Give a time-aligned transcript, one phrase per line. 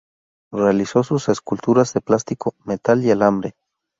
[0.51, 3.53] Realizó sus esculturas de plástico, metal y alambre.